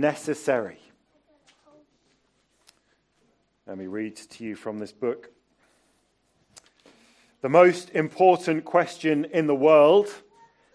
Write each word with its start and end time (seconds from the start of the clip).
necessary. 0.00 0.78
Let 3.66 3.78
me 3.78 3.86
read 3.86 4.16
to 4.16 4.44
you 4.44 4.56
from 4.56 4.78
this 4.78 4.92
book. 4.92 5.30
The 7.42 7.48
most 7.48 7.90
important 7.90 8.64
question 8.64 9.26
in 9.26 9.46
the 9.46 9.54
world 9.54 10.08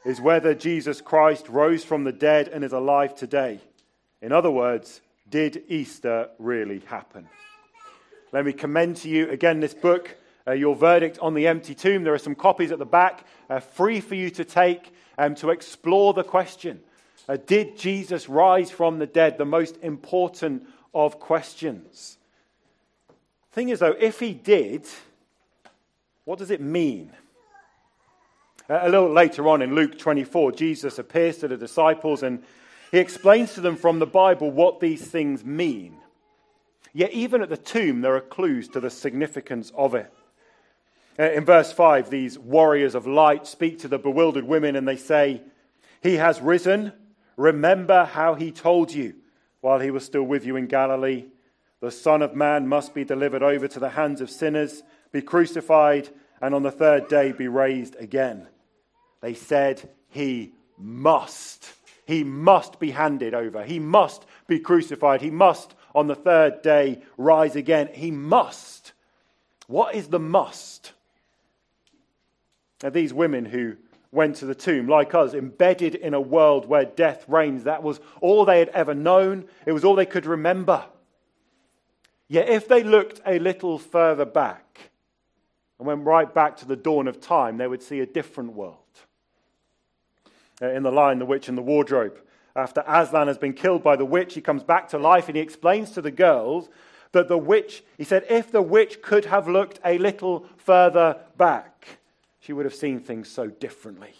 is 0.06 0.22
whether 0.22 0.54
Jesus 0.54 1.02
Christ 1.02 1.50
rose 1.50 1.84
from 1.84 2.04
the 2.04 2.12
dead 2.12 2.48
and 2.48 2.64
is 2.64 2.72
alive 2.72 3.16
today. 3.16 3.60
In 4.22 4.32
other 4.32 4.52
words, 4.52 5.02
did 5.30 5.64
Easter 5.68 6.30
really 6.40 6.80
happen? 6.86 7.28
Let 8.32 8.46
me 8.46 8.54
commend 8.54 8.98
to 8.98 9.10
you 9.10 9.30
again 9.30 9.60
this 9.60 9.74
book, 9.74 10.16
uh, 10.48 10.54
Your 10.54 10.76
Verdict 10.76 11.20
on 11.20 11.34
the 11.34 11.48
Empty 11.48 11.76
Tomb. 11.76 12.04
There 12.04 12.14
are 12.14 12.20
some 12.20 12.36
copies 12.36 12.72
at 12.72 12.80
the 12.80 12.86
back, 12.86 13.26
uh, 13.50 13.60
free 13.60 14.00
for 14.00 14.16
you 14.16 14.30
to 14.32 14.46
take 14.46 14.94
um, 15.18 15.36
to 15.36 15.50
explore 15.50 16.14
the 16.14 16.24
question 16.24 16.82
uh, 17.28 17.38
Did 17.38 17.78
Jesus 17.78 18.30
rise 18.30 18.72
from 18.72 19.00
the 19.00 19.08
dead? 19.08 19.38
The 19.38 19.46
most 19.46 19.78
important 19.82 20.68
of 20.94 21.20
questions. 21.20 22.18
Thing 23.52 23.70
is, 23.70 23.80
though, 23.80 23.96
if 24.00 24.20
he 24.20 24.34
did, 24.34 24.86
what 26.26 26.40
does 26.40 26.52
it 26.52 26.62
mean? 26.62 27.12
A 28.68 28.90
little 28.90 29.12
later 29.12 29.48
on 29.48 29.62
in 29.62 29.76
Luke 29.76 29.98
24, 29.98 30.54
Jesus 30.54 30.98
appears 30.98 31.38
to 31.38 31.48
the 31.48 31.58
disciples 31.58 32.24
and 32.24 32.44
he 32.92 32.98
explains 32.98 33.54
to 33.54 33.62
them 33.62 33.76
from 33.76 34.00
the 34.00 34.06
Bible 34.06 34.50
what 34.50 34.80
these 34.80 35.06
things 35.06 35.46
mean. 35.46 35.98
Yet, 36.94 37.12
even 37.12 37.42
at 37.42 37.50
the 37.50 37.58
tomb, 37.58 38.02
there 38.02 38.16
are 38.16 38.22
clues 38.22 38.70
to 38.70 38.80
the 38.80 38.90
significance 38.90 39.72
of 39.76 39.96
it. 39.96 40.12
Uh, 41.20 41.32
in 41.32 41.46
verse 41.46 41.72
5, 41.72 42.10
these 42.10 42.40
warriors 42.40 42.96
of 42.96 43.06
light 43.06 43.48
speak 43.48 43.80
to 43.80 43.88
the 43.88 44.00
bewildered 44.00 44.46
women 44.46 44.76
and 44.76 44.88
they 44.88 44.96
say, 44.96 45.42
He 46.02 46.16
has 46.16 46.42
risen. 46.42 46.94
Remember 47.38 48.06
how 48.06 48.36
he 48.36 48.52
told 48.52 48.94
you 48.94 49.16
while 49.62 49.80
he 49.80 49.92
was 49.92 50.06
still 50.06 50.24
with 50.24 50.46
you 50.46 50.56
in 50.56 50.68
Galilee. 50.68 51.26
The 51.82 51.92
Son 51.92 52.22
of 52.22 52.36
Man 52.36 52.68
must 52.68 52.94
be 52.94 53.04
delivered 53.04 53.44
over 53.44 53.68
to 53.68 53.80
the 53.80 53.90
hands 53.90 54.22
of 54.22 54.30
sinners, 54.30 54.84
be 55.12 55.22
crucified, 55.22 56.10
and 56.42 56.54
on 56.54 56.64
the 56.64 56.72
third 56.72 57.08
day 57.08 57.32
be 57.32 57.48
raised 57.48 57.96
again. 57.96 58.48
They 59.22 59.34
said, 59.34 59.90
He 60.10 60.54
must. 60.78 61.74
He 62.06 62.24
must 62.24 62.80
be 62.80 62.92
handed 62.92 63.34
over. 63.34 63.64
He 63.64 63.80
must 63.80 64.26
be 64.48 64.60
crucified. 64.60 65.22
He 65.22 65.32
must, 65.32 65.74
on 65.94 66.08
the 66.08 66.16
third 66.16 66.62
day, 66.62 67.02
rise 67.18 67.56
again. 67.56 67.90
He 67.94 68.12
must. 68.12 68.94
What 69.68 69.96
is 69.96 70.08
the 70.10 70.20
must? 70.20 70.94
Now, 72.84 72.90
these 72.90 73.14
women 73.14 73.46
who 73.46 73.78
went 74.16 74.38
to 74.38 74.46
the 74.46 74.56
tomb, 74.56 74.88
like 74.88 75.14
us, 75.14 75.34
embedded 75.34 75.94
in 75.94 76.14
a 76.14 76.22
world 76.22 76.66
where 76.66 76.86
death 76.86 77.26
reigns, 77.28 77.66
that 77.66 77.84
was 77.84 78.00
all 78.22 78.46
they 78.46 78.60
had 78.60 78.70
ever 78.70 78.96
known. 78.96 79.46
It 79.66 79.74
was 79.74 79.84
all 79.84 79.96
they 79.96 80.06
could 80.06 80.26
remember. 80.26 80.86
Yet, 82.28 82.50
if 82.50 82.68
they 82.68 82.82
looked 82.82 83.22
a 83.26 83.38
little 83.38 83.78
further 83.78 84.26
back 84.26 84.90
and 85.78 85.88
went 85.88 86.06
right 86.06 86.34
back 86.34 86.58
to 86.58 86.66
the 86.66 86.76
dawn 86.76 87.08
of 87.08 87.22
time, 87.22 87.58
they 87.58 87.68
would 87.68 87.84
see 87.84 88.00
a 88.00 88.06
different 88.06 88.54
world. 88.54 88.78
Uh, 90.62 90.70
in 90.70 90.84
the 90.84 90.92
Lion, 90.92 91.20
The 91.20 91.26
Witch 91.26 91.50
and 91.50 91.58
the 91.58 91.62
Wardrobe. 91.62 92.18
After 92.56 92.84
Aslan 92.88 93.28
has 93.28 93.38
been 93.38 93.54
killed 93.54 93.84
by 93.84 93.98
the 93.98 94.06
witch, 94.06 94.34
he 94.34 94.42
comes 94.42 94.64
back 94.64 94.88
to 94.90 94.98
life 94.98 95.28
and 95.28 95.36
he 95.36 95.42
explains 95.42 95.92
to 95.92 96.02
the 96.02 96.12
girls 96.12 96.70
that 97.12 97.28
the 97.28 97.38
witch, 97.38 97.84
he 97.98 98.06
said, 98.06 98.26
if 98.30 98.52
the 98.52 98.62
witch 98.62 99.02
could 99.02 99.26
have 99.26 99.50
looked 99.50 99.80
a 99.84 99.98
little 99.98 100.46
further 100.58 101.18
back, 101.38 102.00
she 102.46 102.54
would 102.54 102.66
have 102.66 102.76
seen 102.76 103.00
things 103.00 103.28
so 103.28 103.48
differently. 103.48 104.14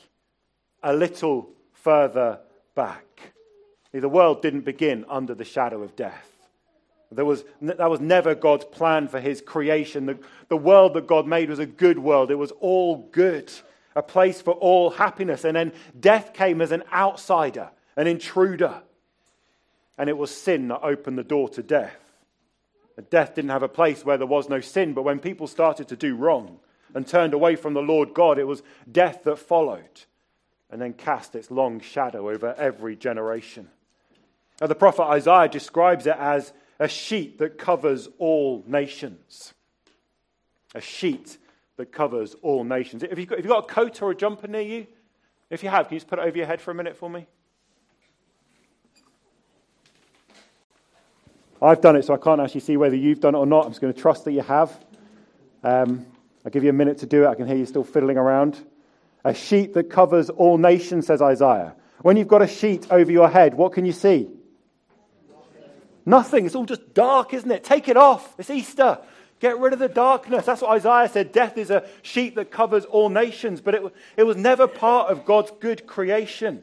A 0.82 0.94
little 0.94 1.50
further 1.74 2.40
back. 2.74 3.06
The 3.92 4.10
world 4.10 4.42
didn't 4.42 4.62
begin 4.62 5.06
under 5.08 5.36
the 5.36 5.46
shadow 5.46 5.84
of 5.84 5.96
death. 5.96 6.32
There 7.12 7.24
was, 7.24 7.46
that 7.62 7.90
was 7.90 8.00
never 8.00 8.34
God's 8.34 8.66
plan 8.66 9.08
for 9.08 9.20
his 9.20 9.42
creation. 9.42 10.08
The, 10.08 10.18
the 10.50 10.58
world 10.58 10.96
that 10.96 11.08
God 11.08 11.28
made 11.28 11.50
was 11.50 11.60
a 11.60 11.66
good 11.66 12.00
world, 12.00 12.32
it 12.32 12.36
was 12.36 12.52
all 12.60 13.08
good 13.12 13.52
a 13.96 14.04
place 14.04 14.42
for 14.42 14.54
all 14.56 14.90
happiness. 14.90 15.46
And 15.46 15.56
then 15.56 15.72
death 15.98 16.34
came 16.34 16.62
as 16.62 16.72
an 16.72 16.84
outsider, 16.92 17.70
an 17.96 18.08
intruder. 18.08 18.82
And 19.98 20.10
it 20.10 20.18
was 20.18 20.32
sin 20.32 20.68
that 20.68 20.82
opened 20.82 21.18
the 21.18 21.24
door 21.24 21.48
to 21.50 21.64
death. 21.64 21.96
Death 23.10 23.36
didn't 23.36 23.52
have 23.52 23.64
a 23.64 23.70
place 23.70 24.04
where 24.04 24.18
there 24.18 24.28
was 24.28 24.50
no 24.50 24.60
sin, 24.60 24.94
but 24.94 25.04
when 25.04 25.20
people 25.20 25.48
started 25.48 25.88
to 25.90 25.96
do 25.96 26.16
wrong 26.16 26.60
and 26.96 27.06
turned 27.06 27.34
away 27.34 27.56
from 27.56 27.74
the 27.74 27.82
Lord 27.82 28.14
God, 28.14 28.40
it 28.40 28.48
was 28.48 28.64
death 28.92 29.24
that 29.26 29.38
followed 29.38 30.02
and 30.72 30.82
then 30.82 30.94
cast 30.94 31.36
its 31.36 31.52
long 31.52 31.80
shadow 31.80 32.30
over 32.30 32.56
every 32.58 32.96
generation. 32.96 33.70
Now, 34.60 34.68
the 34.68 34.76
prophet 34.76 35.04
Isaiah 35.04 35.50
describes 35.50 36.08
it 36.08 36.16
as 36.18 36.54
a 36.80 36.88
sheet 36.88 37.38
that 37.40 37.58
covers 37.58 38.08
all 38.18 38.64
nations. 38.66 39.54
A 40.74 40.82
sheet 40.82 41.38
that 41.78 41.92
covers 41.92 42.36
all 42.42 42.64
nations. 42.64 43.04
If 43.04 43.20
you've, 43.20 43.28
got, 43.28 43.38
you've 43.40 43.48
got 43.48 43.70
a 43.70 43.74
coat 43.74 44.02
or 44.02 44.12
a 44.12 44.16
jumper 44.16 44.48
near 44.48 44.62
you, 44.62 44.88
if 45.50 45.62
you 45.62 45.70
have, 45.70 45.88
can 45.88 45.96
you 45.96 46.00
just 46.00 46.08
put 46.08 46.20
it 46.20 46.24
over 46.24 46.38
your 46.38 46.48
head 46.48 46.62
for 46.62 46.72
a 46.72 46.74
minute 46.74 46.96
for 46.96 47.10
me? 47.10 47.28
I've 51.62 51.82
done 51.82 51.96
it, 51.96 52.06
so 52.06 52.14
I 52.14 52.18
can't 52.18 52.40
actually 52.40 52.62
see 52.62 52.78
whether 52.78 52.96
you've 52.96 53.20
done 53.20 53.36
it 53.36 53.38
or 53.38 53.46
not. 53.46 53.66
I'm 53.66 53.72
just 53.72 53.82
going 53.82 53.94
to 53.94 54.00
trust 54.00 54.26
that 54.26 54.32
you 54.32 54.42
have. 54.42 54.78
Um, 55.64 56.06
I'll 56.46 56.52
give 56.52 56.64
you 56.64 56.70
a 56.70 56.74
minute 56.74 57.00
to 57.00 57.08
do 57.08 57.24
it. 57.24 57.28
I 57.28 57.34
can 57.36 57.48
hear 57.48 57.58
you 57.58 57.66
still 57.66 57.84
fiddling 57.84 58.18
around. 58.18 58.64
A 59.24 59.34
sheet 59.34 59.74
that 59.74 59.90
covers 59.90 60.30
all 60.30 60.60
nations, 60.60 61.08
says 61.08 61.22
Isaiah. 61.22 61.76
When 62.02 62.18
you've 62.18 62.28
got 62.28 62.44
a 62.44 62.48
sheet 62.48 62.86
over 62.92 63.12
your 63.12 63.28
head, 63.28 63.56
what 63.56 63.74
can 63.74 63.84
you 63.84 63.92
see? 63.92 64.30
Nothing. 66.06 66.46
It's 66.46 66.54
all 66.54 66.66
just 66.66 66.94
dark, 66.94 67.34
isn't 67.34 67.50
it? 67.50 67.64
Take 67.64 67.90
it 67.90 67.98
off. 67.98 68.36
It's 68.38 68.52
Easter. 68.52 69.00
Get 69.40 69.58
rid 69.58 69.74
of 69.74 69.80
the 69.80 69.90
darkness. 69.90 70.46
That's 70.46 70.62
what 70.62 70.72
Isaiah 70.72 71.10
said. 71.10 71.32
Death 71.32 71.58
is 71.58 71.72
a 71.72 71.88
sheet 72.04 72.36
that 72.36 72.52
covers 72.52 72.86
all 72.86 73.10
nations, 73.10 73.60
but 73.60 73.74
it, 73.74 73.82
it 74.16 74.24
was 74.24 74.38
never 74.38 74.68
part 74.68 75.10
of 75.10 75.26
God's 75.26 75.52
good 75.60 75.88
creation. 75.88 76.62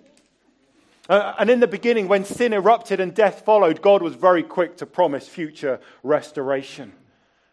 Uh, 1.09 1.35
and 1.41 1.51
in 1.51 1.59
the 1.59 1.67
beginning, 1.67 2.07
when 2.07 2.25
sin 2.25 2.53
erupted 2.53 3.01
and 3.01 3.13
death 3.13 3.45
followed, 3.45 3.83
God 3.83 4.01
was 4.01 4.15
very 4.15 4.45
quick 4.45 4.77
to 4.77 4.87
promise 4.87 5.27
future 5.27 5.81
restoration. 6.05 6.93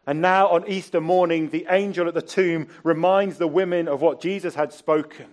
And 0.09 0.23
now 0.23 0.47
on 0.47 0.67
Easter 0.67 0.99
morning, 0.99 1.49
the 1.49 1.67
angel 1.69 2.07
at 2.07 2.15
the 2.15 2.21
tomb 2.23 2.69
reminds 2.83 3.37
the 3.37 3.45
women 3.45 3.87
of 3.87 4.01
what 4.01 4.19
Jesus 4.19 4.55
had 4.55 4.73
spoken. 4.73 5.27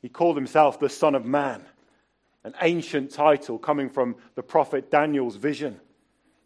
He 0.00 0.08
called 0.08 0.36
himself 0.36 0.80
the 0.80 0.88
Son 0.88 1.14
of 1.14 1.26
Man, 1.26 1.62
an 2.42 2.54
ancient 2.62 3.10
title 3.10 3.58
coming 3.58 3.90
from 3.90 4.16
the 4.36 4.42
prophet 4.42 4.90
Daniel's 4.90 5.36
vision. 5.36 5.78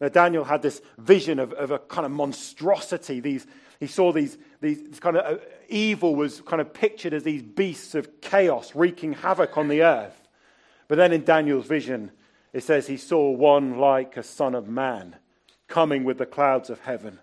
Now, 0.01 0.09
Daniel 0.09 0.43
had 0.43 0.63
this 0.63 0.83
vision 0.99 1.39
of, 1.39 1.53
of 1.53 1.71
a 1.71 1.79
kind 1.79 2.05
of 2.05 2.11
monstrosity. 2.11 3.21
These, 3.21 3.47
he 3.79 3.87
saw 3.87 4.11
these, 4.11 4.37
these 4.61 4.99
kind 4.99 5.17
of 5.17 5.39
uh, 5.39 5.41
evil 5.69 6.17
was 6.17 6.41
kind 6.41 6.61
of 6.61 6.75
pictured 6.75 7.15
as 7.15 7.23
these 7.23 7.45
beasts 7.45 7.95
of 7.95 8.21
chaos 8.21 8.75
wreaking 8.75 9.13
havoc 9.13 9.57
on 9.57 9.69
the 9.69 9.83
earth. 9.83 10.27
But 10.89 10.97
then 10.97 11.13
in 11.13 11.23
Daniel's 11.23 11.67
vision, 11.67 12.11
it 12.53 12.65
says 12.65 12.89
he 12.89 12.97
saw 12.97 13.31
one 13.31 13.79
like 13.79 14.17
a 14.17 14.25
son 14.25 14.57
of 14.57 14.69
man 14.69 15.15
coming 15.69 16.03
with 16.03 16.19
the 16.19 16.27
clouds 16.27 16.69
of 16.69 16.81
heaven. 16.81 17.21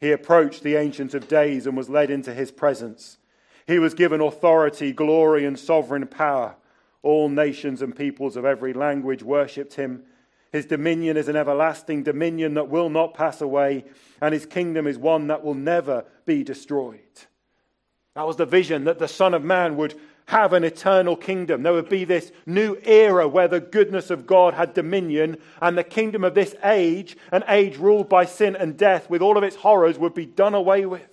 He 0.00 0.12
approached 0.12 0.62
the 0.62 0.76
Ancient 0.76 1.14
of 1.14 1.28
Days 1.28 1.66
and 1.66 1.76
was 1.76 1.88
led 1.88 2.10
into 2.10 2.32
his 2.32 2.50
presence. 2.50 3.18
He 3.66 3.78
was 3.78 3.94
given 3.94 4.20
authority, 4.20 4.92
glory, 4.92 5.44
and 5.44 5.58
sovereign 5.58 6.06
power. 6.06 6.56
All 7.02 7.28
nations 7.28 7.82
and 7.82 7.94
peoples 7.94 8.36
of 8.36 8.44
every 8.44 8.72
language 8.72 9.22
worshipped 9.22 9.74
him. 9.74 10.04
His 10.52 10.66
dominion 10.66 11.16
is 11.16 11.28
an 11.28 11.36
everlasting 11.36 12.02
dominion 12.04 12.54
that 12.54 12.68
will 12.68 12.88
not 12.88 13.14
pass 13.14 13.40
away, 13.40 13.84
and 14.20 14.32
his 14.32 14.46
kingdom 14.46 14.86
is 14.86 14.96
one 14.96 15.26
that 15.26 15.44
will 15.44 15.54
never 15.54 16.04
be 16.24 16.42
destroyed. 16.42 17.00
That 18.14 18.26
was 18.26 18.36
the 18.36 18.46
vision 18.46 18.84
that 18.84 18.98
the 18.98 19.08
Son 19.08 19.34
of 19.34 19.44
Man 19.44 19.76
would 19.76 19.94
have 20.28 20.52
an 20.52 20.62
eternal 20.62 21.16
kingdom. 21.16 21.62
There 21.62 21.72
would 21.72 21.88
be 21.88 22.04
this 22.04 22.32
new 22.44 22.76
era 22.84 23.26
where 23.26 23.48
the 23.48 23.60
goodness 23.60 24.10
of 24.10 24.26
God 24.26 24.52
had 24.52 24.74
dominion, 24.74 25.38
and 25.62 25.76
the 25.76 25.82
kingdom 25.82 26.22
of 26.22 26.34
this 26.34 26.54
age, 26.62 27.16
an 27.32 27.44
age 27.48 27.78
ruled 27.78 28.10
by 28.10 28.26
sin 28.26 28.54
and 28.54 28.76
death, 28.76 29.08
with 29.08 29.22
all 29.22 29.38
of 29.38 29.42
its 29.42 29.56
horrors, 29.56 29.98
would 29.98 30.12
be 30.12 30.26
done 30.26 30.52
away 30.52 30.84
with. 30.84 31.08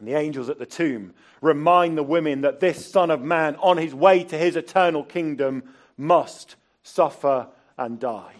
And 0.00 0.08
the 0.08 0.14
angels 0.14 0.48
at 0.48 0.58
the 0.58 0.66
tomb 0.66 1.14
remind 1.40 1.96
the 1.96 2.02
women 2.02 2.40
that 2.40 2.58
this 2.58 2.90
Son 2.90 3.08
of 3.12 3.22
Man, 3.22 3.54
on 3.56 3.76
his 3.76 3.94
way 3.94 4.24
to 4.24 4.36
his 4.36 4.56
eternal 4.56 5.04
kingdom, 5.04 5.62
must 5.96 6.56
suffer 6.82 7.46
and 7.78 8.00
die. 8.00 8.34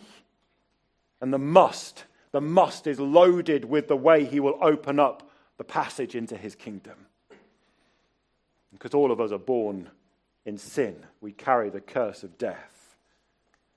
And 1.21 1.33
the 1.33 1.39
must, 1.39 2.03
the 2.33 2.41
must 2.41 2.89
is 2.89 2.99
loaded 2.99 3.65
with 3.65 3.87
the 3.87 3.97
way 3.97 4.25
he 4.25 4.41
will 4.41 4.59
open 4.61 4.99
up 4.99 5.31
the 5.57 5.63
passage 5.63 6.17
into 6.17 6.37
his 6.37 6.57
kingdom. 6.57 7.07
Because 8.75 8.93
all 8.93 9.11
of 9.11 9.21
us 9.21 9.33
are 9.33 9.39
born 9.39 9.89
in 10.45 10.59
sin, 10.59 10.97
we 11.23 11.33
carry 11.33 11.71
the 11.71 11.81
curse 11.81 12.23
of 12.23 12.37
death. 12.37 12.97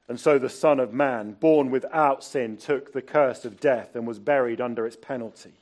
And 0.09 0.19
so 0.19 0.37
the 0.37 0.49
Son 0.49 0.79
of 0.79 0.93
Man, 0.93 1.33
born 1.33 1.69
without 1.71 2.23
sin, 2.23 2.57
took 2.57 2.91
the 2.91 3.01
curse 3.01 3.45
of 3.45 3.59
death 3.59 3.95
and 3.95 4.05
was 4.05 4.19
buried 4.19 4.59
under 4.59 4.85
its 4.85 4.97
penalty. 4.97 5.53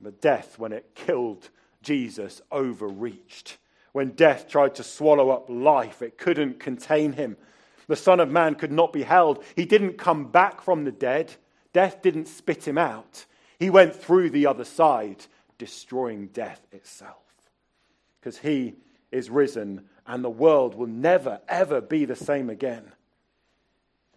But 0.00 0.20
death, 0.20 0.58
when 0.58 0.72
it 0.72 0.94
killed 0.94 1.50
Jesus, 1.82 2.40
overreached. 2.50 3.58
When 3.92 4.10
death 4.10 4.48
tried 4.48 4.74
to 4.76 4.82
swallow 4.82 5.30
up 5.30 5.46
life, 5.48 6.02
it 6.02 6.18
couldn't 6.18 6.58
contain 6.60 7.12
him 7.12 7.36
The 7.90 7.96
Son 7.96 8.20
of 8.20 8.30
Man 8.30 8.54
could 8.54 8.70
not 8.70 8.92
be 8.92 9.02
held. 9.02 9.42
He 9.56 9.64
didn't 9.64 9.98
come 9.98 10.30
back 10.30 10.62
from 10.62 10.84
the 10.84 10.92
dead, 10.92 11.34
death 11.72 12.02
didn't 12.02 12.28
spit 12.28 12.66
him 12.66 12.78
out. 12.78 13.26
He 13.58 13.68
went 13.68 13.96
through 13.96 14.30
the 14.30 14.46
other 14.46 14.64
side, 14.64 15.26
destroying 15.58 16.28
death 16.28 16.64
itself. 16.70 17.29
Because 18.20 18.38
he 18.38 18.74
is 19.10 19.30
risen, 19.30 19.88
and 20.06 20.22
the 20.22 20.30
world 20.30 20.74
will 20.74 20.86
never, 20.86 21.40
ever 21.48 21.80
be 21.80 22.04
the 22.04 22.16
same 22.16 22.50
again. 22.50 22.92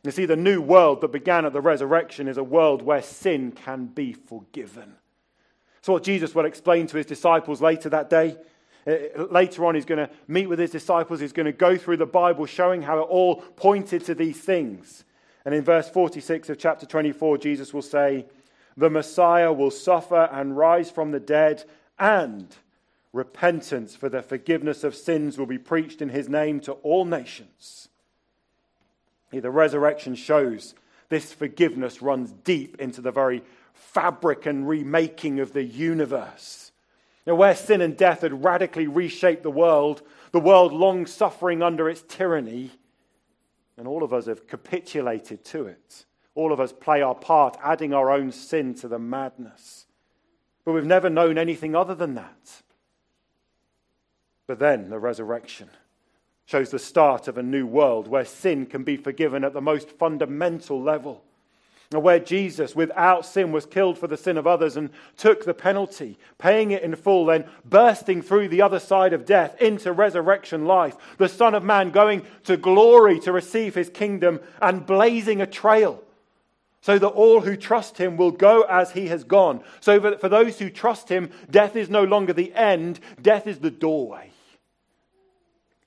You 0.04 0.12
see, 0.12 0.26
the 0.26 0.36
new 0.36 0.62
world 0.62 1.02
that 1.02 1.14
began 1.14 1.46
at 1.46 1.54
the 1.54 1.62
resurrection 1.62 2.28
is 2.28 2.38
a 2.38 2.44
world 2.44 2.82
where 2.82 3.02
sin 3.02 3.54
can 3.54 3.86
be 3.86 4.14
forgiven. 4.14 4.96
So, 5.82 5.94
what 5.94 6.04
Jesus 6.04 6.36
will 6.36 6.46
explain 6.46 6.88
to 6.88 6.98
his 6.98 7.06
disciples 7.06 7.62
later 7.62 7.90
that 7.90 8.10
day. 8.10 8.38
Uh, 8.86 9.24
later 9.32 9.66
on, 9.66 9.76
he's 9.76 9.86
going 9.86 10.06
to 10.06 10.14
meet 10.28 10.48
with 10.48 10.60
his 10.60 10.72
disciples. 10.72 11.22
He's 11.22 11.32
going 11.32 11.46
to 11.46 11.54
go 11.54 11.78
through 11.78 11.98
the 11.98 12.06
Bible, 12.06 12.46
showing 12.46 12.82
how 12.82 13.00
it 13.00 13.04
all 13.04 13.38
pointed 13.38 14.04
to 14.06 14.16
these 14.16 14.40
things. 14.40 15.06
And 15.46 15.56
in 15.56 15.64
verse 15.64 15.90
46 15.90 16.50
of 16.50 16.58
chapter 16.58 16.86
24, 16.86 17.38
Jesus 17.38 17.74
will 17.74 17.82
say, 17.82 18.26
The 18.76 18.90
Messiah 18.90 19.54
will 19.54 19.72
suffer 19.72 20.30
and 20.32 20.58
rise 20.58 20.92
from 20.92 21.12
the 21.12 21.20
dead, 21.20 21.64
and 21.98 22.54
repentance 23.14 23.96
for 23.96 24.10
the 24.10 24.22
forgiveness 24.22 24.84
of 24.84 24.96
sins 24.96 25.38
will 25.38 25.46
be 25.46 25.58
preached 25.58 26.02
in 26.02 26.10
his 26.10 26.28
name 26.28 26.60
to 26.60 26.74
all 26.74 27.06
nations 27.06 27.88
the 29.42 29.52
resurrection 29.52 30.16
shows 30.16 30.76
this 31.10 31.34
forgiveness 31.34 32.02
runs 32.02 32.32
deep 32.44 32.80
into 32.80 33.02
the 33.02 33.12
very 33.12 33.44
fabric 33.74 34.46
and 34.46 34.68
remaking 34.68 35.40
of 35.40 35.54
the 35.54 35.64
universe. 35.64 36.72
Now, 37.26 37.36
where 37.36 37.56
sin 37.56 37.82
and 37.82 37.96
death 37.96 38.22
had 38.22 38.44
radically 38.44 38.88
reshaped 38.88 39.44
the 39.44 39.52
world, 39.52 40.02
the 40.32 40.40
world 40.40 40.74
long 40.74 41.06
suffering 41.06 41.62
under 41.62 41.90
its 41.90 42.02
tyranny, 42.02 42.72
and 43.78 43.88
all 43.88 44.04
of 44.04 44.14
us 44.14 44.26
have 44.26 44.48
capitulated 44.48 45.44
to 45.46 45.68
it. 45.68 46.06
All 46.36 46.52
of 46.52 46.60
us 46.60 46.74
play 46.74 47.02
our 47.02 47.16
part, 47.16 47.58
adding 47.64 47.94
our 47.94 48.12
own 48.12 48.32
sin 48.32 48.74
to 48.76 48.88
the 48.88 49.00
madness. 49.00 49.86
But 50.66 50.74
we've 50.74 50.86
never 50.86 51.10
known 51.10 51.38
anything 51.38 51.76
other 51.76 51.96
than 51.96 52.16
that. 52.16 52.64
But 54.48 54.60
then 54.60 54.90
the 54.90 55.00
resurrection 55.00 55.70
shows 56.46 56.70
the 56.70 56.80
start 56.80 57.28
of 57.28 57.38
a 57.38 57.44
new 57.44 57.66
world 57.66 58.08
where 58.08 58.26
sin 58.26 58.66
can 58.66 58.84
be 58.84 58.98
forgiven 58.98 59.44
at 59.44 59.54
the 59.54 59.62
most 59.62 59.90
fundamental 59.90 60.82
level. 60.82 61.24
And 61.92 62.04
Where 62.04 62.20
Jesus, 62.20 62.76
without 62.76 63.26
sin, 63.26 63.52
was 63.52 63.66
killed 63.66 63.98
for 63.98 64.08
the 64.08 64.18
sin 64.18 64.38
of 64.38 64.48
others 64.48 64.76
and 64.76 64.90
took 65.16 65.46
the 65.46 65.54
penalty, 65.54 66.18
paying 66.40 66.72
it 66.72 66.82
in 66.82 66.96
full, 66.96 67.26
then 67.28 67.46
bursting 67.64 68.22
through 68.22 68.50
the 68.50 68.64
other 68.64 68.80
side 68.80 69.14
of 69.14 69.26
death 69.26 69.62
into 69.62 69.92
resurrection 69.94 70.66
life. 70.66 70.98
The 71.18 71.30
Son 71.30 71.54
of 71.54 71.64
Man 71.64 71.92
going 71.92 72.24
to 72.46 72.58
glory 72.58 73.20
to 73.22 73.32
receive 73.32 73.76
his 73.76 73.90
kingdom 73.90 74.40
and 74.62 74.86
blazing 74.86 75.40
a 75.40 75.48
trail 75.48 76.04
so 76.82 77.00
that 77.00 77.08
all 77.08 77.40
who 77.40 77.56
trust 77.56 77.98
him 77.98 78.18
will 78.18 78.32
go 78.32 78.64
as 78.64 78.92
he 78.92 79.08
has 79.08 79.24
gone. 79.24 79.64
So 79.80 80.00
that 80.00 80.20
for 80.20 80.28
those 80.28 80.60
who 80.60 80.70
trust 80.70 81.08
him, 81.08 81.32
death 81.50 81.78
is 81.78 81.90
no 81.90 82.04
longer 82.04 82.34
the 82.34 82.54
end, 82.54 83.00
death 83.22 83.48
is 83.48 83.60
the 83.60 83.72
doorway. 83.72 84.33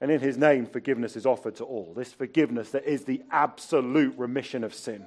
And 0.00 0.10
in 0.10 0.20
his 0.20 0.36
name, 0.36 0.66
forgiveness 0.66 1.16
is 1.16 1.26
offered 1.26 1.56
to 1.56 1.64
all. 1.64 1.92
This 1.96 2.12
forgiveness 2.12 2.70
that 2.70 2.84
is 2.84 3.04
the 3.04 3.22
absolute 3.30 4.14
remission 4.18 4.62
of 4.62 4.74
sin. 4.74 5.06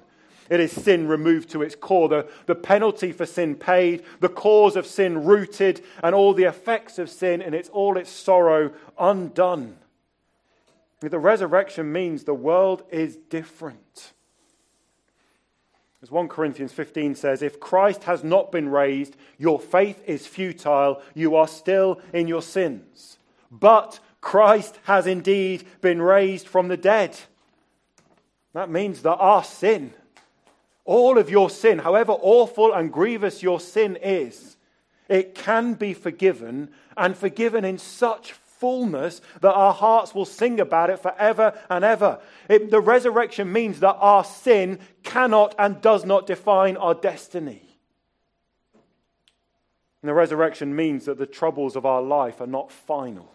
It 0.50 0.60
is 0.60 0.72
sin 0.72 1.08
removed 1.08 1.50
to 1.52 1.62
its 1.62 1.76
core, 1.76 2.10
the, 2.10 2.28
the 2.48 2.56
penalty 2.56 3.12
for 3.12 3.28
sin 3.28 3.56
paid, 3.56 4.04
the 4.20 4.30
cause 4.30 4.76
of 4.76 4.88
sin 4.88 5.26
rooted, 5.26 5.82
and 6.04 6.16
all 6.16 6.34
the 6.34 6.46
effects 6.46 6.98
of 6.98 7.10
sin 7.10 7.42
and 7.42 7.54
its 7.54 7.70
all 7.70 7.98
its 7.98 8.10
sorrow 8.10 8.72
undone. 8.98 9.78
The 11.02 11.20
resurrection 11.20 11.92
means 11.92 12.24
the 12.24 12.34
world 12.34 12.84
is 12.92 13.16
different. 13.16 14.14
As 16.02 16.10
1 16.10 16.30
Corinthians 16.30 16.72
15 16.72 17.16
says, 17.16 17.42
if 17.42 17.60
Christ 17.60 18.06
has 18.06 18.24
not 18.24 18.52
been 18.52 18.70
raised, 18.70 19.18
your 19.38 19.60
faith 19.60 20.02
is 20.06 20.26
futile, 20.26 21.02
you 21.14 21.36
are 21.36 21.48
still 21.48 22.02
in 22.14 22.28
your 22.28 22.42
sins. 22.42 23.18
But 23.52 24.00
Christ 24.22 24.78
has 24.84 25.08
indeed 25.08 25.66
been 25.82 26.02
raised 26.02 26.48
from 26.48 26.68
the 26.68 26.78
dead. 26.78 27.18
That 28.54 28.70
means 28.70 29.02
that 29.04 29.16
our 29.16 29.44
sin, 29.44 29.94
all 30.86 31.18
of 31.18 31.30
your 31.30 31.50
sin, 31.50 31.80
however 31.80 32.14
awful 32.14 32.74
and 32.74 32.92
grievous 32.92 33.44
your 33.44 33.60
sin 33.60 33.96
is, 33.96 34.58
it 35.08 35.36
can 35.36 35.74
be 35.74 35.94
forgiven 35.94 36.70
and 36.98 37.16
forgiven 37.16 37.66
in 37.66 37.78
such 37.78 38.34
fullness 38.34 39.22
that 39.42 39.54
our 39.54 39.74
hearts 39.74 40.14
will 40.14 40.26
sing 40.26 40.60
about 40.60 40.90
it 40.90 41.00
forever 41.00 41.58
and 41.70 41.86
ever. 41.86 42.20
It, 42.50 42.70
the 42.70 42.82
resurrection 42.82 43.52
means 43.52 43.80
that 43.80 43.96
our 44.00 44.24
sin 44.24 44.80
cannot 45.04 45.56
and 45.58 45.82
does 45.82 46.06
not 46.06 46.28
define 46.28 46.76
our 46.76 46.94
destiny. 46.94 47.62
And 50.02 50.10
the 50.10 50.14
resurrection 50.14 50.76
means 50.76 51.06
that 51.06 51.18
the 51.18 51.26
troubles 51.26 51.76
of 51.76 51.86
our 51.86 52.02
life 52.02 52.42
are 52.42 52.48
not 52.48 52.72
final. 52.72 53.32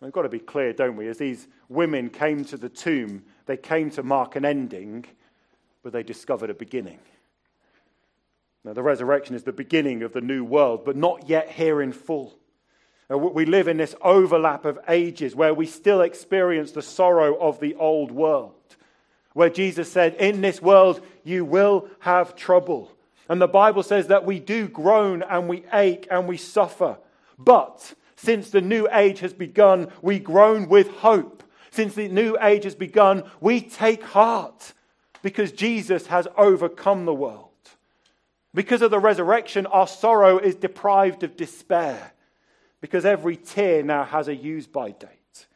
We've 0.00 0.12
got 0.12 0.22
to 0.22 0.28
be 0.28 0.38
clear, 0.38 0.72
don't 0.72 0.96
we? 0.96 1.08
As 1.08 1.18
these 1.18 1.48
women 1.68 2.08
came 2.08 2.44
to 2.46 2.56
the 2.56 2.68
tomb, 2.68 3.24
they 3.46 3.56
came 3.56 3.90
to 3.90 4.02
mark 4.02 4.36
an 4.36 4.44
ending, 4.44 5.04
but 5.82 5.92
they 5.92 6.02
discovered 6.02 6.50
a 6.50 6.54
beginning. 6.54 7.00
Now, 8.64 8.74
the 8.74 8.82
resurrection 8.82 9.34
is 9.34 9.42
the 9.42 9.52
beginning 9.52 10.02
of 10.02 10.12
the 10.12 10.20
new 10.20 10.44
world, 10.44 10.84
but 10.84 10.96
not 10.96 11.28
yet 11.28 11.50
here 11.50 11.80
in 11.80 11.92
full. 11.92 12.38
We 13.08 13.46
live 13.46 13.68
in 13.68 13.78
this 13.78 13.94
overlap 14.02 14.66
of 14.66 14.78
ages 14.88 15.34
where 15.34 15.54
we 15.54 15.66
still 15.66 16.02
experience 16.02 16.72
the 16.72 16.82
sorrow 16.82 17.36
of 17.38 17.58
the 17.58 17.74
old 17.76 18.10
world. 18.10 18.54
Where 19.32 19.48
Jesus 19.48 19.90
said, 19.90 20.14
In 20.16 20.42
this 20.42 20.60
world 20.60 21.00
you 21.24 21.44
will 21.44 21.88
have 22.00 22.36
trouble. 22.36 22.92
And 23.28 23.40
the 23.40 23.48
Bible 23.48 23.82
says 23.82 24.08
that 24.08 24.26
we 24.26 24.40
do 24.40 24.68
groan 24.68 25.22
and 25.22 25.48
we 25.48 25.64
ache 25.72 26.06
and 26.10 26.28
we 26.28 26.36
suffer. 26.36 26.98
But 27.38 27.94
since 28.18 28.50
the 28.50 28.60
new 28.60 28.88
age 28.90 29.20
has 29.20 29.32
begun, 29.32 29.92
we 30.02 30.18
groan 30.18 30.68
with 30.68 30.88
hope. 30.88 31.44
Since 31.70 31.94
the 31.94 32.08
new 32.08 32.36
age 32.40 32.64
has 32.64 32.74
begun, 32.74 33.22
we 33.40 33.60
take 33.60 34.02
heart 34.02 34.72
because 35.22 35.52
Jesus 35.52 36.08
has 36.08 36.26
overcome 36.36 37.04
the 37.04 37.14
world. 37.14 37.44
Because 38.52 38.82
of 38.82 38.90
the 38.90 38.98
resurrection, 38.98 39.66
our 39.66 39.86
sorrow 39.86 40.38
is 40.38 40.56
deprived 40.56 41.22
of 41.22 41.36
despair 41.36 42.12
because 42.80 43.04
every 43.04 43.36
tear 43.36 43.84
now 43.84 44.02
has 44.02 44.26
a 44.26 44.34
use 44.34 44.66
by 44.66 44.90
date. 44.90 45.46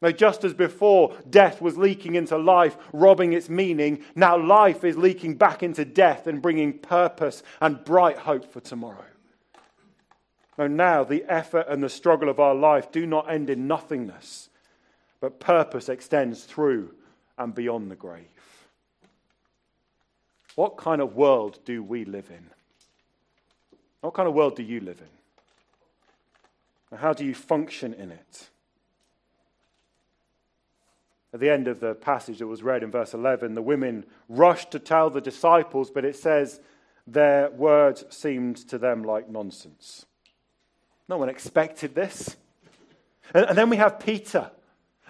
Now, 0.00 0.12
just 0.12 0.44
as 0.44 0.54
before 0.54 1.16
death 1.28 1.60
was 1.60 1.76
leaking 1.76 2.14
into 2.14 2.38
life, 2.38 2.76
robbing 2.92 3.32
its 3.32 3.48
meaning, 3.48 4.04
now 4.14 4.38
life 4.38 4.84
is 4.84 4.96
leaking 4.96 5.34
back 5.34 5.64
into 5.64 5.84
death 5.84 6.28
and 6.28 6.40
bringing 6.40 6.78
purpose 6.78 7.42
and 7.60 7.84
bright 7.84 8.18
hope 8.18 8.50
for 8.52 8.60
tomorrow. 8.60 9.04
No, 10.60 10.66
now 10.66 11.04
the 11.04 11.24
effort 11.26 11.64
and 11.70 11.82
the 11.82 11.88
struggle 11.88 12.28
of 12.28 12.38
our 12.38 12.54
life 12.54 12.92
do 12.92 13.06
not 13.06 13.32
end 13.32 13.48
in 13.48 13.66
nothingness, 13.66 14.50
but 15.18 15.40
purpose 15.40 15.88
extends 15.88 16.44
through 16.44 16.92
and 17.38 17.54
beyond 17.54 17.90
the 17.90 17.96
grave. 17.96 18.26
What 20.56 20.76
kind 20.76 21.00
of 21.00 21.16
world 21.16 21.60
do 21.64 21.82
we 21.82 22.04
live 22.04 22.28
in? 22.28 22.44
What 24.02 24.12
kind 24.12 24.28
of 24.28 24.34
world 24.34 24.54
do 24.54 24.62
you 24.62 24.80
live 24.80 25.00
in? 25.00 25.06
how 26.98 27.14
do 27.14 27.24
you 27.24 27.34
function 27.34 27.94
in 27.94 28.10
it? 28.10 28.50
At 31.32 31.40
the 31.40 31.48
end 31.48 31.68
of 31.68 31.80
the 31.80 31.94
passage 31.94 32.40
that 32.40 32.48
was 32.48 32.62
read 32.62 32.82
in 32.82 32.90
verse 32.90 33.14
11, 33.14 33.54
the 33.54 33.62
women 33.62 34.04
rushed 34.28 34.72
to 34.72 34.78
tell 34.78 35.08
the 35.08 35.22
disciples, 35.22 35.90
but 35.90 36.04
it 36.04 36.16
says 36.16 36.60
their 37.06 37.48
words 37.48 38.04
seemed 38.10 38.58
to 38.68 38.76
them 38.76 39.02
like 39.04 39.26
nonsense. 39.30 40.04
No 41.10 41.18
one 41.18 41.28
expected 41.28 41.96
this. 41.96 42.36
And, 43.34 43.58
then 43.58 43.68
we 43.68 43.78
have 43.78 43.98
Peter. 43.98 44.48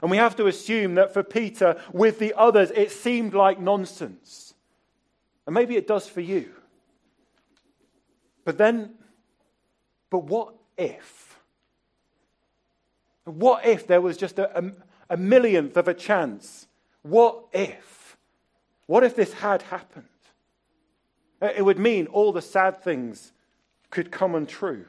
And 0.01 0.11
we 0.11 0.17
have 0.17 0.35
to 0.37 0.47
assume 0.47 0.95
that 0.95 1.13
for 1.13 1.23
Peter, 1.23 1.79
with 1.93 2.19
the 2.19 2.33
others, 2.39 2.71
it 2.75 2.91
seemed 2.91 3.35
like 3.35 3.61
nonsense. 3.61 4.55
And 5.45 5.53
maybe 5.53 5.77
it 5.77 5.87
does 5.87 6.09
for 6.09 6.23
you. 6.23 6.53
But 8.47 8.57
then, 8.57 8.95
but 10.09 10.25
what 10.25 10.55
if? 10.79 11.39
What 13.25 13.67
if 13.67 13.87
there 13.87 14.01
was 14.01 14.17
just 14.17 14.39
a, 14.39 14.59
a, 14.59 14.73
a 15.11 15.17
millionth 15.19 15.77
of 15.77 15.87
a 15.87 15.93
chance? 15.93 16.67
What 17.03 17.45
if? 17.53 18.17
What 18.87 19.05
if 19.05 19.15
this 19.15 19.35
had 19.35 19.61
happened? 19.61 20.07
It 21.43 21.63
would 21.63 21.79
mean 21.79 22.07
all 22.07 22.33
the 22.33 22.41
sad 22.41 22.83
things 22.83 23.33
could 23.91 24.11
come 24.11 24.35
untrue. 24.35 24.87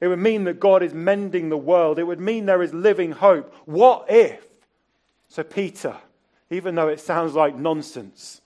It 0.00 0.08
would 0.08 0.18
mean 0.18 0.44
that 0.44 0.60
God 0.60 0.82
is 0.82 0.94
mending 0.94 1.48
the 1.48 1.56
world. 1.56 1.98
It 1.98 2.04
would 2.04 2.20
mean 2.20 2.46
there 2.46 2.62
is 2.62 2.72
living 2.72 3.12
hope. 3.12 3.52
What 3.64 4.06
if? 4.08 4.44
So, 5.28 5.42
Peter, 5.42 5.96
even 6.50 6.74
though 6.74 6.88
it 6.88 7.00
sounds 7.00 7.34
like 7.34 7.56
nonsense, 7.56 8.40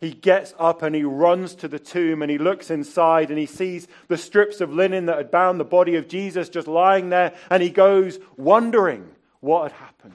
he 0.00 0.12
gets 0.12 0.54
up 0.58 0.82
and 0.82 0.94
he 0.94 1.02
runs 1.02 1.54
to 1.56 1.68
the 1.68 1.78
tomb 1.78 2.22
and 2.22 2.30
he 2.30 2.38
looks 2.38 2.70
inside 2.70 3.30
and 3.30 3.38
he 3.38 3.46
sees 3.46 3.88
the 4.08 4.18
strips 4.18 4.60
of 4.60 4.72
linen 4.72 5.06
that 5.06 5.16
had 5.16 5.30
bound 5.30 5.58
the 5.58 5.64
body 5.64 5.96
of 5.96 6.08
Jesus 6.08 6.48
just 6.48 6.68
lying 6.68 7.08
there 7.08 7.34
and 7.50 7.62
he 7.62 7.70
goes 7.70 8.18
wondering 8.36 9.08
what 9.40 9.72
had 9.72 9.80
happened. 9.80 10.12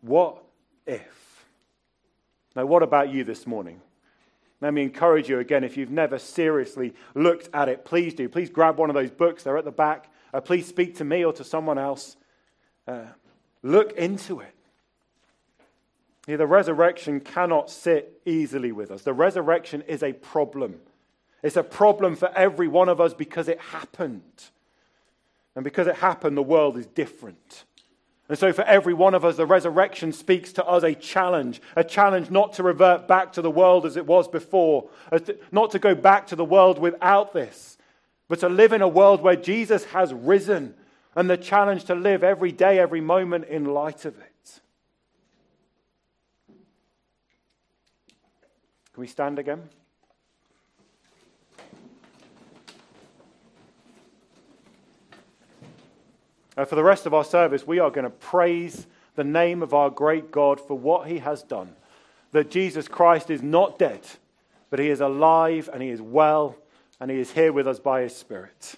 What 0.00 0.42
if? 0.86 1.46
Now, 2.54 2.66
what 2.66 2.82
about 2.82 3.10
you 3.10 3.24
this 3.24 3.46
morning? 3.46 3.80
Let 4.60 4.72
me 4.72 4.82
encourage 4.82 5.28
you 5.28 5.38
again, 5.38 5.64
if 5.64 5.76
you've 5.76 5.90
never 5.90 6.18
seriously 6.18 6.94
looked 7.14 7.48
at 7.52 7.68
it, 7.68 7.84
please 7.84 8.14
do. 8.14 8.28
Please 8.28 8.48
grab 8.48 8.78
one 8.78 8.88
of 8.88 8.94
those 8.94 9.10
books, 9.10 9.42
they're 9.42 9.58
at 9.58 9.64
the 9.64 9.70
back. 9.70 10.10
Uh, 10.32 10.40
please 10.40 10.66
speak 10.66 10.96
to 10.96 11.04
me 11.04 11.24
or 11.24 11.32
to 11.32 11.44
someone 11.44 11.78
else. 11.78 12.16
Uh, 12.88 13.04
look 13.62 13.92
into 13.92 14.40
it. 14.40 14.54
Yeah, 16.26 16.36
the 16.36 16.46
resurrection 16.46 17.20
cannot 17.20 17.70
sit 17.70 18.20
easily 18.24 18.72
with 18.72 18.90
us. 18.90 19.02
The 19.02 19.12
resurrection 19.12 19.82
is 19.82 20.02
a 20.02 20.12
problem. 20.12 20.80
It's 21.42 21.56
a 21.56 21.62
problem 21.62 22.16
for 22.16 22.30
every 22.34 22.66
one 22.66 22.88
of 22.88 23.00
us 23.00 23.14
because 23.14 23.48
it 23.48 23.60
happened. 23.60 24.22
And 25.54 25.62
because 25.62 25.86
it 25.86 25.96
happened, 25.96 26.36
the 26.36 26.42
world 26.42 26.76
is 26.76 26.86
different. 26.86 27.64
And 28.28 28.36
so, 28.36 28.52
for 28.52 28.62
every 28.62 28.92
one 28.92 29.14
of 29.14 29.24
us, 29.24 29.36
the 29.36 29.46
resurrection 29.46 30.12
speaks 30.12 30.52
to 30.54 30.64
us 30.64 30.82
a 30.82 30.94
challenge 30.94 31.60
a 31.76 31.84
challenge 31.84 32.30
not 32.30 32.54
to 32.54 32.62
revert 32.62 33.06
back 33.06 33.32
to 33.34 33.42
the 33.42 33.50
world 33.50 33.86
as 33.86 33.96
it 33.96 34.06
was 34.06 34.26
before, 34.26 34.88
not 35.52 35.70
to 35.70 35.78
go 35.78 35.94
back 35.94 36.26
to 36.28 36.36
the 36.36 36.44
world 36.44 36.78
without 36.78 37.32
this, 37.32 37.78
but 38.28 38.40
to 38.40 38.48
live 38.48 38.72
in 38.72 38.82
a 38.82 38.88
world 38.88 39.22
where 39.22 39.36
Jesus 39.36 39.84
has 39.86 40.12
risen, 40.12 40.74
and 41.14 41.30
the 41.30 41.36
challenge 41.36 41.84
to 41.84 41.94
live 41.94 42.24
every 42.24 42.52
day, 42.52 42.78
every 42.78 43.00
moment 43.00 43.46
in 43.46 43.64
light 43.64 44.04
of 44.04 44.18
it. 44.18 44.60
Can 48.92 49.02
we 49.02 49.06
stand 49.06 49.38
again? 49.38 49.68
Uh, 56.56 56.64
for 56.64 56.74
the 56.74 56.84
rest 56.84 57.06
of 57.06 57.14
our 57.14 57.24
service, 57.24 57.66
we 57.66 57.78
are 57.78 57.90
going 57.90 58.04
to 58.04 58.10
praise 58.10 58.86
the 59.14 59.24
name 59.24 59.62
of 59.62 59.74
our 59.74 59.90
great 59.90 60.30
God 60.30 60.60
for 60.60 60.78
what 60.78 61.08
he 61.08 61.18
has 61.18 61.42
done. 61.42 61.74
That 62.32 62.50
Jesus 62.50 62.88
Christ 62.88 63.30
is 63.30 63.42
not 63.42 63.78
dead, 63.78 64.00
but 64.70 64.78
he 64.78 64.88
is 64.88 65.00
alive 65.00 65.68
and 65.72 65.82
he 65.82 65.90
is 65.90 66.00
well 66.00 66.56
and 67.00 67.10
he 67.10 67.18
is 67.18 67.32
here 67.32 67.52
with 67.52 67.66
us 67.66 67.78
by 67.78 68.02
his 68.02 68.16
Spirit. 68.16 68.76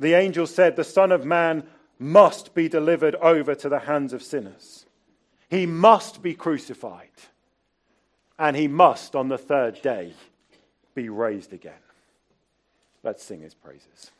The 0.00 0.14
angel 0.14 0.46
said, 0.46 0.76
The 0.76 0.84
Son 0.84 1.12
of 1.12 1.24
Man 1.24 1.64
must 1.98 2.54
be 2.54 2.68
delivered 2.68 3.14
over 3.16 3.54
to 3.54 3.68
the 3.68 3.80
hands 3.80 4.12
of 4.12 4.22
sinners. 4.22 4.86
He 5.48 5.66
must 5.66 6.22
be 6.22 6.34
crucified. 6.34 7.08
And 8.38 8.56
he 8.56 8.68
must, 8.68 9.16
on 9.16 9.28
the 9.28 9.38
third 9.38 9.80
day, 9.80 10.12
be 10.94 11.08
raised 11.08 11.52
again. 11.52 11.72
Let's 13.02 13.22
sing 13.22 13.40
his 13.40 13.54
praises. 13.54 14.10